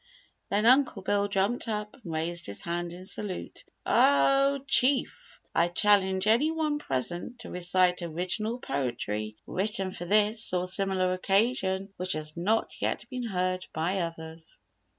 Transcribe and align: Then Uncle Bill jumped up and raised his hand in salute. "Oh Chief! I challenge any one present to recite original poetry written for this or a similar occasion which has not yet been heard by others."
Then 0.49 0.65
Uncle 0.65 1.03
Bill 1.03 1.27
jumped 1.27 1.67
up 1.67 1.93
and 1.95 2.11
raised 2.11 2.47
his 2.47 2.63
hand 2.63 2.91
in 2.91 3.05
salute. 3.05 3.63
"Oh 3.85 4.59
Chief! 4.65 5.39
I 5.53 5.67
challenge 5.67 6.25
any 6.25 6.49
one 6.49 6.79
present 6.79 7.37
to 7.41 7.51
recite 7.51 8.01
original 8.01 8.57
poetry 8.57 9.35
written 9.45 9.91
for 9.91 10.05
this 10.05 10.53
or 10.55 10.63
a 10.63 10.65
similar 10.65 11.13
occasion 11.13 11.93
which 11.97 12.13
has 12.13 12.35
not 12.35 12.71
yet 12.81 13.07
been 13.11 13.27
heard 13.27 13.67
by 13.73 13.99
others." 13.99 14.57